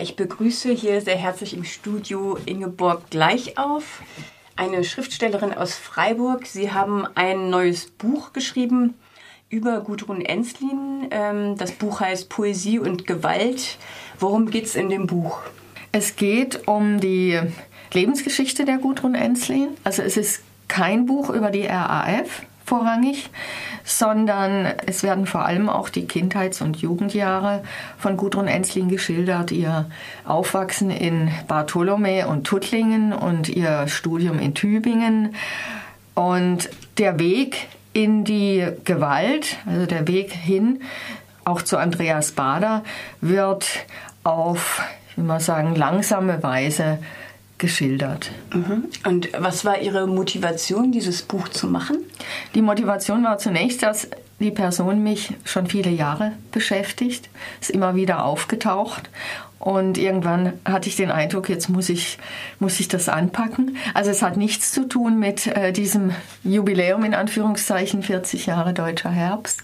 Ich 0.00 0.16
begrüße 0.16 0.72
hier 0.72 1.00
sehr 1.00 1.16
herzlich 1.16 1.54
im 1.54 1.64
Studio 1.64 2.38
Ingeborg 2.44 3.08
Gleichauf, 3.10 4.02
eine 4.56 4.84
Schriftstellerin 4.84 5.54
aus 5.54 5.74
Freiburg. 5.74 6.46
Sie 6.46 6.72
haben 6.72 7.06
ein 7.14 7.50
neues 7.50 7.86
Buch 7.86 8.32
geschrieben 8.32 8.94
über 9.48 9.80
Gudrun 9.80 10.22
Enslin. 10.22 11.08
Ähm, 11.10 11.56
das 11.56 11.72
Buch 11.72 12.00
heißt 12.00 12.28
Poesie 12.28 12.78
und 12.78 13.06
Gewalt. 13.06 13.78
Worum 14.18 14.50
geht 14.50 14.64
es 14.64 14.74
in 14.74 14.88
dem 14.88 15.06
Buch? 15.06 15.38
Es 15.92 16.16
geht 16.16 16.66
um 16.66 17.00
die 17.00 17.40
Lebensgeschichte 17.92 18.64
der 18.64 18.78
Gudrun 18.78 19.14
Enslin. 19.14 19.68
Also 19.84 20.02
es 20.02 20.16
ist 20.16 20.42
kein 20.68 21.06
Buch 21.06 21.30
über 21.30 21.50
die 21.50 21.66
RAF 21.66 22.42
vorrangig, 22.66 23.30
sondern 23.84 24.66
es 24.86 25.02
werden 25.02 25.26
vor 25.26 25.46
allem 25.46 25.68
auch 25.68 25.88
die 25.88 26.06
Kindheits- 26.06 26.60
und 26.60 26.76
Jugendjahre 26.76 27.62
von 27.98 28.16
Gudrun 28.16 28.48
Enslin 28.48 28.88
geschildert, 28.88 29.52
ihr 29.52 29.86
Aufwachsen 30.24 30.90
in 30.90 31.30
Bartholomä 31.46 32.24
und 32.24 32.44
Tuttlingen 32.44 33.12
und 33.12 33.48
ihr 33.48 33.86
Studium 33.86 34.40
in 34.40 34.54
Tübingen. 34.54 35.34
Und 36.14 36.68
der 36.98 37.18
Weg 37.18 37.68
in 37.92 38.24
die 38.24 38.66
Gewalt, 38.84 39.56
also 39.64 39.86
der 39.86 40.08
Weg 40.08 40.32
hin 40.32 40.80
auch 41.44 41.62
zu 41.62 41.78
Andreas 41.78 42.32
Bader, 42.32 42.82
wird 43.20 43.66
auf, 44.24 44.82
ich 45.10 45.16
will 45.16 45.24
mal 45.24 45.40
sagen, 45.40 45.76
langsame 45.76 46.42
Weise 46.42 46.98
geschildert. 47.58 48.30
Mhm. 48.52 48.84
Und 49.04 49.28
was 49.38 49.64
war 49.64 49.80
Ihre 49.80 50.06
Motivation, 50.06 50.92
dieses 50.92 51.22
Buch 51.22 51.48
zu 51.48 51.66
machen? 51.66 51.98
Die 52.54 52.62
Motivation 52.62 53.24
war 53.24 53.38
zunächst, 53.38 53.82
dass 53.82 54.08
die 54.38 54.50
Person 54.50 55.02
mich 55.02 55.34
schon 55.44 55.66
viele 55.66 55.90
Jahre 55.90 56.32
beschäftigt, 56.52 57.30
ist 57.60 57.70
immer 57.70 57.94
wieder 57.94 58.24
aufgetaucht 58.24 59.10
und 59.58 59.96
irgendwann 59.96 60.52
hatte 60.66 60.88
ich 60.88 60.96
den 60.96 61.10
Eindruck, 61.10 61.48
jetzt 61.48 61.70
muss 61.70 61.88
ich, 61.88 62.18
muss 62.58 62.78
ich 62.78 62.88
das 62.88 63.08
anpacken. 63.08 63.78
Also 63.94 64.10
es 64.10 64.20
hat 64.20 64.36
nichts 64.36 64.70
zu 64.70 64.86
tun 64.86 65.18
mit 65.18 65.46
äh, 65.46 65.72
diesem 65.72 66.12
Jubiläum 66.44 67.04
in 67.04 67.14
Anführungszeichen 67.14 68.02
40 68.02 68.46
Jahre 68.46 68.74
deutscher 68.74 69.10
Herbst. 69.10 69.62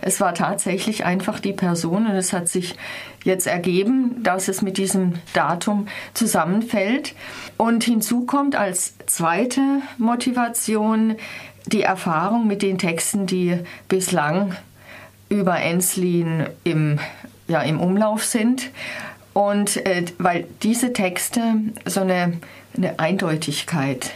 Es 0.00 0.20
war 0.20 0.34
tatsächlich 0.34 1.04
einfach 1.04 1.38
die 1.38 1.52
Person 1.52 2.06
und 2.06 2.14
es 2.16 2.32
hat 2.32 2.48
sich 2.48 2.76
jetzt 3.24 3.46
ergeben, 3.46 4.22
dass 4.22 4.48
es 4.48 4.62
mit 4.62 4.78
diesem 4.78 5.14
Datum 5.34 5.88
zusammenfällt. 6.14 7.14
Und 7.58 7.84
hinzu 7.84 8.24
kommt 8.24 8.56
als 8.56 8.94
zweite 9.06 9.60
Motivation 9.98 11.16
die 11.66 11.82
Erfahrung 11.82 12.46
mit 12.46 12.62
den 12.62 12.78
Texten, 12.78 13.26
die 13.26 13.58
bislang 13.88 14.56
über 15.28 15.60
Enslin 15.60 16.46
im, 16.64 16.98
ja, 17.48 17.62
im 17.62 17.80
Umlauf 17.80 18.24
sind. 18.24 18.70
Und 19.32 19.84
äh, 19.86 20.04
weil 20.18 20.46
diese 20.62 20.92
Texte 20.92 21.42
so 21.84 22.00
eine, 22.00 22.38
eine 22.76 22.98
Eindeutigkeit 22.98 24.12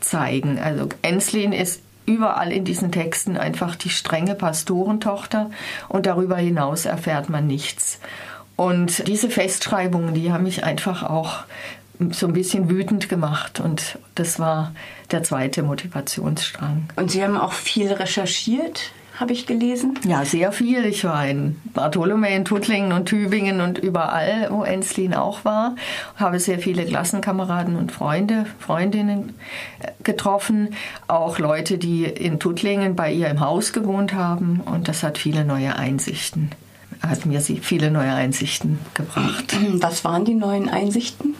zeigen. 0.00 0.58
Also 0.58 0.88
Enslin 1.02 1.52
ist 1.52 1.80
überall 2.06 2.52
in 2.52 2.64
diesen 2.64 2.92
Texten 2.92 3.36
einfach 3.36 3.76
die 3.76 3.88
strenge 3.88 4.34
Pastorentochter 4.34 5.50
und 5.88 6.06
darüber 6.06 6.36
hinaus 6.36 6.84
erfährt 6.84 7.28
man 7.30 7.46
nichts. 7.46 7.98
Und 8.56 9.08
diese 9.08 9.30
Festschreibungen, 9.30 10.14
die 10.14 10.32
haben 10.32 10.44
mich 10.44 10.64
einfach 10.64 11.02
auch 11.02 11.44
so 12.10 12.26
ein 12.26 12.32
bisschen 12.32 12.68
wütend 12.68 13.08
gemacht 13.08 13.60
und 13.60 13.98
das 14.14 14.38
war 14.38 14.72
der 15.10 15.22
zweite 15.22 15.62
Motivationsstrang. 15.62 16.88
Und 16.96 17.10
Sie 17.10 17.22
haben 17.22 17.36
auch 17.36 17.52
viel 17.52 17.92
recherchiert? 17.92 18.92
habe 19.18 19.32
ich 19.32 19.46
gelesen. 19.46 19.98
Ja, 20.06 20.24
sehr 20.24 20.50
viel. 20.50 20.84
Ich 20.86 21.04
war 21.04 21.26
in 21.26 21.60
Bartholomew, 21.72 22.26
in 22.26 22.44
Tuttlingen 22.44 22.92
und 22.92 23.06
Tübingen 23.06 23.60
und 23.60 23.78
überall, 23.78 24.48
wo 24.50 24.64
Enslin 24.64 25.14
auch 25.14 25.44
war. 25.44 25.76
Habe 26.16 26.40
sehr 26.40 26.58
viele 26.58 26.84
Klassenkameraden 26.84 27.76
und 27.76 27.92
Freunde, 27.92 28.46
Freundinnen 28.58 29.34
äh, 29.80 29.92
getroffen. 30.02 30.74
Auch 31.06 31.38
Leute, 31.38 31.78
die 31.78 32.04
in 32.04 32.40
Tuttlingen 32.40 32.96
bei 32.96 33.12
ihr 33.12 33.28
im 33.28 33.40
Haus 33.40 33.72
gewohnt 33.72 34.14
haben. 34.14 34.60
Und 34.60 34.88
das 34.88 35.02
hat 35.02 35.18
viele 35.18 35.44
neue 35.44 35.76
Einsichten, 35.76 36.50
hat 37.00 37.24
mir 37.24 37.40
viele 37.40 37.90
neue 37.92 38.12
Einsichten 38.12 38.80
gebracht. 38.94 39.56
Was 39.74 40.04
waren 40.04 40.24
die 40.24 40.34
neuen 40.34 40.68
Einsichten? 40.68 41.33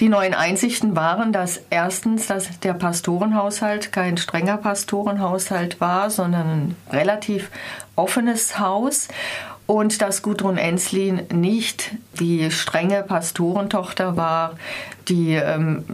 Die 0.00 0.08
neuen 0.08 0.34
Einsichten 0.34 0.96
waren, 0.96 1.32
dass 1.32 1.62
erstens, 1.70 2.26
dass 2.26 2.60
der 2.60 2.74
Pastorenhaushalt 2.74 3.92
kein 3.92 4.16
strenger 4.16 4.56
Pastorenhaushalt 4.56 5.80
war, 5.80 6.10
sondern 6.10 6.46
ein 6.48 6.76
relativ 6.90 7.50
offenes 7.96 8.58
Haus 8.58 9.08
und 9.66 10.02
dass 10.02 10.22
Gudrun 10.22 10.58
Enslin 10.58 11.22
nicht 11.32 11.92
die 12.18 12.50
strenge 12.50 13.02
Pastorentochter 13.02 14.16
war, 14.16 14.56
die 15.08 15.34
ähm, 15.34 15.84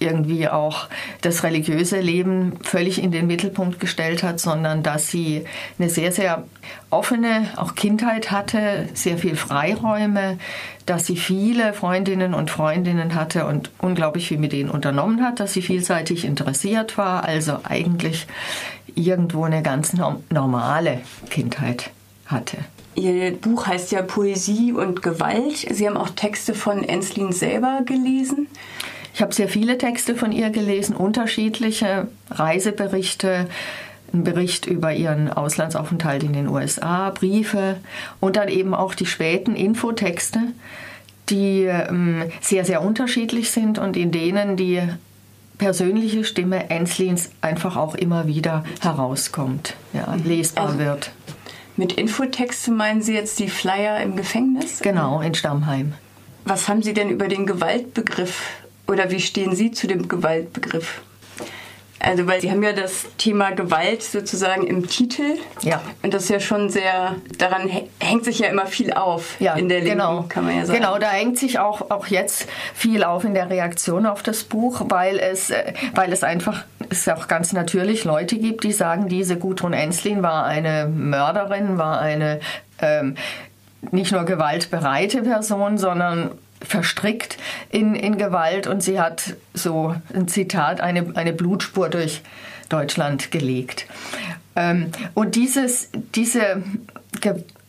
irgendwie 0.00 0.48
auch 0.48 0.88
das 1.20 1.42
religiöse 1.42 2.00
Leben 2.00 2.54
völlig 2.62 3.02
in 3.02 3.10
den 3.10 3.26
Mittelpunkt 3.26 3.80
gestellt 3.80 4.22
hat, 4.22 4.40
sondern 4.40 4.82
dass 4.82 5.08
sie 5.08 5.44
eine 5.78 5.88
sehr, 5.88 6.12
sehr 6.12 6.44
offene 6.90 7.48
auch 7.56 7.74
Kindheit 7.74 8.30
hatte, 8.30 8.88
sehr 8.94 9.18
viel 9.18 9.36
Freiräume, 9.36 10.38
dass 10.86 11.06
sie 11.06 11.16
viele 11.16 11.72
Freundinnen 11.72 12.34
und 12.34 12.50
Freundinnen 12.50 13.14
hatte 13.14 13.46
und 13.46 13.70
unglaublich 13.78 14.28
viel 14.28 14.38
mit 14.38 14.52
denen 14.52 14.70
unternommen 14.70 15.22
hat, 15.22 15.40
dass 15.40 15.52
sie 15.52 15.62
vielseitig 15.62 16.24
interessiert 16.24 16.96
war, 16.96 17.24
also 17.24 17.58
eigentlich 17.64 18.26
irgendwo 18.94 19.44
eine 19.44 19.62
ganz 19.62 19.94
normale 20.30 21.00
Kindheit 21.30 21.90
hatte. 22.26 22.58
Ihr 22.96 23.32
Buch 23.32 23.66
heißt 23.66 23.92
ja 23.92 24.00
Poesie 24.00 24.72
und 24.72 25.02
Gewalt. 25.02 25.56
Sie 25.56 25.86
haben 25.86 25.98
auch 25.98 26.08
Texte 26.10 26.54
von 26.54 26.82
Enslin 26.82 27.30
selber 27.30 27.82
gelesen. 27.84 28.48
Ich 29.16 29.22
habe 29.22 29.32
sehr 29.32 29.48
viele 29.48 29.78
Texte 29.78 30.14
von 30.14 30.30
ihr 30.30 30.50
gelesen, 30.50 30.94
unterschiedliche 30.94 32.06
Reiseberichte, 32.28 33.46
ein 34.12 34.24
Bericht 34.24 34.66
über 34.66 34.92
ihren 34.92 35.32
Auslandsaufenthalt 35.32 36.22
in 36.22 36.34
den 36.34 36.48
USA, 36.48 37.08
Briefe 37.08 37.78
und 38.20 38.36
dann 38.36 38.48
eben 38.48 38.74
auch 38.74 38.94
die 38.94 39.06
späten 39.06 39.56
Infotexte, 39.56 40.40
die 41.30 41.62
ähm, 41.62 42.24
sehr, 42.42 42.66
sehr 42.66 42.82
unterschiedlich 42.82 43.50
sind 43.50 43.78
und 43.78 43.96
in 43.96 44.12
denen 44.12 44.58
die 44.58 44.82
persönliche 45.56 46.22
Stimme 46.22 46.68
Enslins 46.68 47.30
einfach 47.40 47.78
auch 47.78 47.94
immer 47.94 48.26
wieder 48.26 48.64
herauskommt, 48.82 49.76
ja, 49.94 50.14
lesbar 50.26 50.66
also, 50.66 50.78
wird. 50.78 51.10
Mit 51.78 51.94
Infotexte 51.94 52.70
meinen 52.70 53.00
Sie 53.00 53.14
jetzt 53.14 53.38
die 53.38 53.48
Flyer 53.48 53.98
im 54.02 54.14
Gefängnis? 54.14 54.80
Genau, 54.80 55.22
in 55.22 55.32
Stammheim. 55.32 55.94
Was 56.44 56.68
haben 56.68 56.82
Sie 56.82 56.92
denn 56.92 57.08
über 57.08 57.28
den 57.28 57.46
Gewaltbegriff 57.46 58.42
oder 58.86 59.10
wie 59.10 59.20
stehen 59.20 59.54
Sie 59.54 59.70
zu 59.70 59.86
dem 59.86 60.08
Gewaltbegriff? 60.08 61.02
Also, 61.98 62.26
weil 62.26 62.40
Sie 62.40 62.50
haben 62.50 62.62
ja 62.62 62.72
das 62.72 63.06
Thema 63.16 63.52
Gewalt 63.52 64.02
sozusagen 64.02 64.66
im 64.66 64.86
Titel. 64.86 65.38
Ja. 65.62 65.80
Und 66.02 66.12
das 66.12 66.24
ist 66.24 66.28
ja 66.28 66.40
schon 66.40 66.68
sehr, 66.68 67.16
daran 67.38 67.70
hängt 67.98 68.24
sich 68.24 68.38
ja 68.38 68.48
immer 68.48 68.66
viel 68.66 68.92
auf 68.92 69.40
ja, 69.40 69.54
in 69.54 69.68
der 69.68 69.80
Linken, 69.80 69.98
genau. 69.98 70.24
kann 70.28 70.44
man 70.44 70.56
ja 70.56 70.66
sagen. 70.66 70.78
Genau, 70.78 70.98
da 70.98 71.10
hängt 71.10 71.38
sich 71.38 71.58
auch, 71.58 71.90
auch 71.90 72.06
jetzt 72.06 72.46
viel 72.74 73.02
auf 73.02 73.24
in 73.24 73.32
der 73.32 73.48
Reaktion 73.48 74.04
auf 74.04 74.22
das 74.22 74.44
Buch, 74.44 74.82
weil 74.88 75.18
es, 75.18 75.50
äh, 75.50 75.72
weil 75.94 76.12
es 76.12 76.22
einfach, 76.22 76.64
es 76.90 77.08
auch 77.08 77.28
ganz 77.28 77.54
natürlich 77.54 78.04
Leute 78.04 78.36
gibt, 78.36 78.64
die 78.64 78.72
sagen, 78.72 79.08
diese 79.08 79.38
Gudrun 79.38 79.72
Enslin 79.72 80.22
war 80.22 80.44
eine 80.44 80.86
Mörderin, 80.86 81.78
war 81.78 81.98
eine 82.00 82.40
ähm, 82.80 83.16
nicht 83.90 84.12
nur 84.12 84.24
gewaltbereite 84.24 85.22
Person, 85.22 85.78
sondern 85.78 86.32
verstrickt 86.66 87.38
in, 87.70 87.94
in 87.94 88.18
Gewalt 88.18 88.66
und 88.66 88.82
sie 88.82 89.00
hat 89.00 89.36
so 89.54 89.94
ein 90.12 90.28
Zitat, 90.28 90.80
eine, 90.80 91.12
eine 91.14 91.32
Blutspur 91.32 91.88
durch 91.88 92.22
Deutschland 92.68 93.30
gelegt. 93.30 93.86
Ähm, 94.54 94.90
und 95.14 95.36
dieses, 95.36 95.90
diese 96.14 96.62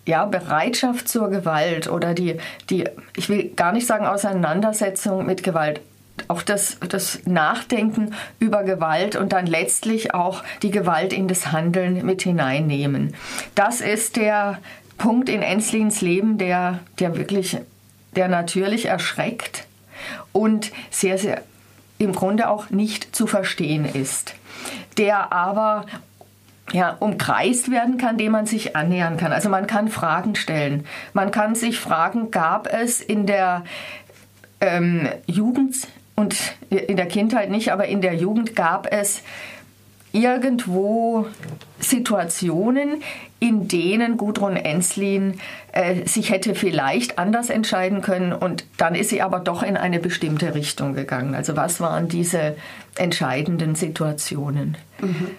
ja, 0.05 0.25
Bereitschaft 0.25 1.07
zur 1.07 1.29
Gewalt 1.29 1.89
oder 1.89 2.13
die, 2.13 2.37
die, 2.69 2.85
ich 3.15 3.29
will 3.29 3.49
gar 3.55 3.73
nicht 3.73 3.85
sagen 3.85 4.05
Auseinandersetzung 4.05 5.25
mit 5.25 5.43
Gewalt, 5.43 5.81
auch 6.29 6.41
das, 6.41 6.77
das 6.89 7.19
Nachdenken 7.25 8.15
über 8.39 8.63
Gewalt 8.63 9.15
und 9.15 9.33
dann 9.33 9.45
letztlich 9.45 10.13
auch 10.13 10.43
die 10.63 10.71
Gewalt 10.71 11.13
in 11.13 11.27
das 11.27 11.51
Handeln 11.51 12.05
mit 12.05 12.23
hineinnehmen. 12.23 13.13
Das 13.53 13.81
ist 13.81 14.15
der 14.15 14.59
Punkt 14.97 15.29
in 15.29 15.43
Enslins 15.43 16.01
Leben, 16.01 16.37
der, 16.37 16.79
der 16.99 17.17
wirklich 17.17 17.57
der 18.15 18.27
natürlich 18.27 18.85
erschreckt 18.85 19.67
und 20.31 20.71
sehr, 20.89 21.17
sehr 21.17 21.43
im 21.97 22.13
Grunde 22.13 22.49
auch 22.49 22.69
nicht 22.69 23.15
zu 23.15 23.27
verstehen 23.27 23.85
ist, 23.85 24.35
der 24.97 25.33
aber 25.33 25.85
ja, 26.71 26.95
umkreist 26.99 27.71
werden 27.71 27.97
kann, 27.97 28.17
dem 28.17 28.33
man 28.33 28.45
sich 28.45 28.75
annähern 28.75 29.17
kann. 29.17 29.31
Also 29.31 29.49
man 29.49 29.67
kann 29.67 29.87
Fragen 29.87 30.35
stellen. 30.35 30.85
Man 31.13 31.31
kann 31.31 31.55
sich 31.55 31.79
fragen, 31.79 32.29
gab 32.29 32.67
es 32.67 33.01
in 33.01 33.25
der 33.25 33.63
ähm, 34.59 35.07
Jugend 35.25 35.87
und 36.15 36.35
in 36.69 36.97
der 36.97 37.05
Kindheit 37.05 37.49
nicht, 37.49 37.71
aber 37.71 37.87
in 37.87 38.01
der 38.01 38.15
Jugend 38.15 38.55
gab 38.55 38.91
es 38.91 39.23
irgendwo 40.21 41.27
Situationen, 41.79 43.03
in 43.39 43.67
denen 43.67 44.17
Gudrun 44.17 44.55
Enslin 44.55 45.39
äh, 45.71 46.07
sich 46.07 46.31
hätte 46.31 46.55
vielleicht 46.55 47.19
anders 47.19 47.49
entscheiden 47.49 48.01
können 48.01 48.33
und 48.33 48.65
dann 48.77 48.95
ist 48.95 49.09
sie 49.09 49.21
aber 49.21 49.39
doch 49.39 49.61
in 49.61 49.77
eine 49.77 49.99
bestimmte 49.99 50.55
Richtung 50.55 50.95
gegangen. 50.95 51.35
Also 51.35 51.55
was 51.55 51.79
waren 51.79 52.07
diese 52.07 52.55
entscheidenden 52.95 53.75
Situationen? 53.75 54.75
Mhm. 54.99 55.29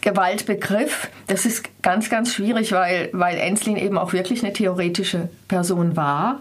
Gewaltbegriff, 0.00 1.08
das 1.26 1.44
ist 1.44 1.82
ganz, 1.82 2.08
ganz 2.08 2.32
schwierig, 2.32 2.72
weil, 2.72 3.10
weil 3.12 3.36
Enslin 3.38 3.76
eben 3.76 3.98
auch 3.98 4.12
wirklich 4.12 4.44
eine 4.44 4.52
theoretische 4.52 5.28
Person 5.48 5.96
war 5.96 6.40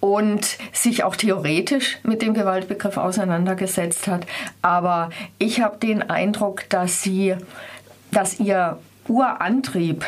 und 0.00 0.58
sich 0.72 1.04
auch 1.04 1.14
theoretisch 1.14 1.98
mit 2.02 2.22
dem 2.22 2.34
Gewaltbegriff 2.34 2.96
auseinandergesetzt 2.96 4.08
hat. 4.08 4.26
Aber 4.62 5.10
ich 5.38 5.60
habe 5.60 5.76
den 5.78 6.08
Eindruck, 6.08 6.68
dass 6.70 7.02
sie, 7.02 7.36
dass 8.10 8.40
ihr 8.40 8.78
Urantrieb 9.08 10.04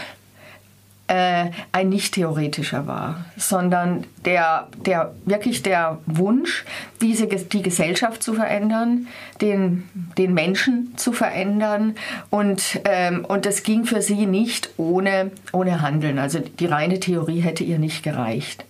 äh, 1.08 1.50
ein 1.72 1.88
nicht 1.88 2.14
theoretischer 2.14 2.86
war, 2.86 3.24
sondern 3.36 4.04
der, 4.24 4.68
der 4.86 5.12
wirklich 5.24 5.62
der 5.62 5.98
Wunsch, 6.06 6.64
diese, 7.00 7.26
die 7.26 7.62
Gesellschaft 7.62 8.22
zu 8.22 8.34
verändern, 8.34 9.08
den, 9.40 9.88
den 10.16 10.32
Menschen 10.32 10.94
zu 10.96 11.12
verändern 11.12 11.96
und, 12.30 12.80
ähm, 12.84 13.24
und 13.24 13.46
das 13.46 13.62
ging 13.62 13.84
für 13.84 14.00
sie 14.00 14.26
nicht 14.26 14.70
ohne, 14.76 15.32
ohne 15.52 15.82
Handeln. 15.82 16.18
Also 16.18 16.38
die 16.38 16.66
reine 16.66 17.00
Theorie 17.00 17.40
hätte 17.40 17.64
ihr 17.64 17.78
nicht 17.78 18.02
gereicht. 18.02 18.64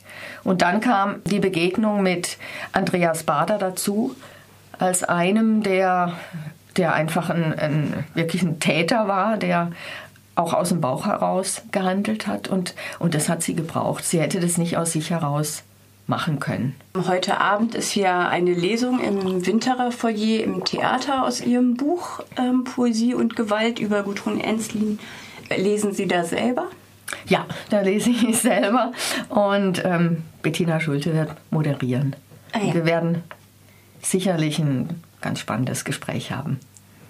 Und 0.44 0.62
dann 0.62 0.80
kam 0.80 1.16
die 1.24 1.38
Begegnung 1.38 2.02
mit 2.02 2.38
Andreas 2.72 3.22
Bader 3.22 3.58
dazu, 3.58 4.16
als 4.78 5.04
einem, 5.04 5.62
der, 5.62 6.14
der 6.76 6.94
einfach 6.94 7.30
ein, 7.30 7.56
ein, 7.56 8.04
wirklich 8.14 8.42
ein 8.42 8.58
Täter 8.58 9.06
war, 9.06 9.36
der 9.36 9.70
auch 10.34 10.54
aus 10.54 10.70
dem 10.70 10.80
Bauch 10.80 11.06
heraus 11.06 11.62
gehandelt 11.72 12.26
hat 12.26 12.48
und, 12.48 12.74
und 12.98 13.14
das 13.14 13.28
hat 13.28 13.42
sie 13.42 13.54
gebraucht. 13.54 14.04
Sie 14.04 14.20
hätte 14.20 14.40
das 14.40 14.58
nicht 14.58 14.76
aus 14.76 14.92
sich 14.92 15.10
heraus 15.10 15.62
machen 16.06 16.40
können. 16.40 16.74
Heute 17.06 17.40
Abend 17.40 17.74
ist 17.74 17.90
hier 17.90 18.12
eine 18.12 18.52
Lesung 18.52 19.00
im 19.00 19.46
Winterer 19.46 19.92
Foyer 19.92 20.42
im 20.42 20.64
Theater 20.64 21.24
aus 21.24 21.40
ihrem 21.40 21.76
Buch 21.76 22.20
ähm, 22.36 22.64
Poesie 22.64 23.14
und 23.14 23.36
Gewalt 23.36 23.78
über 23.78 24.02
Gudrun 24.02 24.40
Enslin. 24.40 24.98
Lesen 25.54 25.92
Sie 25.92 26.08
da 26.08 26.24
selber? 26.24 26.68
Ja, 27.26 27.46
da 27.70 27.80
lese 27.82 28.10
ich 28.10 28.38
selber 28.40 28.92
und 29.28 29.82
ähm, 29.84 30.24
Bettina 30.42 30.80
Schulte 30.80 31.14
wird 31.14 31.30
moderieren. 31.50 32.16
Ah, 32.52 32.58
ja. 32.58 32.74
Wir 32.74 32.84
werden 32.84 33.22
sicherlich 34.00 34.58
ein 34.58 35.02
ganz 35.20 35.38
spannendes 35.38 35.84
Gespräch 35.84 36.32
haben. 36.32 36.58